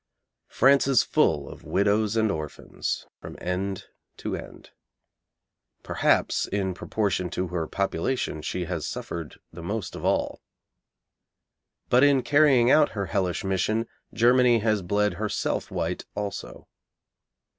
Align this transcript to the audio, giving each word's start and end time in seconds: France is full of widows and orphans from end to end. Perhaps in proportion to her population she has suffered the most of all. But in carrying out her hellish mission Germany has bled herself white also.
France 0.47 0.87
is 0.87 1.03
full 1.03 1.47
of 1.47 1.63
widows 1.63 2.15
and 2.15 2.31
orphans 2.31 3.05
from 3.19 3.37
end 3.39 3.85
to 4.17 4.35
end. 4.35 4.71
Perhaps 5.83 6.47
in 6.47 6.73
proportion 6.73 7.29
to 7.29 7.49
her 7.49 7.67
population 7.67 8.41
she 8.41 8.65
has 8.65 8.87
suffered 8.87 9.39
the 9.53 9.61
most 9.61 9.95
of 9.95 10.03
all. 10.03 10.41
But 11.87 12.03
in 12.03 12.23
carrying 12.23 12.71
out 12.71 12.93
her 12.97 13.05
hellish 13.13 13.43
mission 13.43 13.87
Germany 14.11 14.57
has 14.57 14.81
bled 14.81 15.13
herself 15.21 15.69
white 15.69 16.03
also. 16.15 16.67